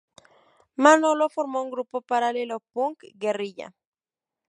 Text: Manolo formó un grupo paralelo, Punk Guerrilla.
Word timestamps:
Manolo 0.77 1.29
formó 1.29 1.61
un 1.61 1.69
grupo 1.69 2.01
paralelo, 2.01 2.61
Punk 2.73 3.03
Guerrilla. 3.13 3.75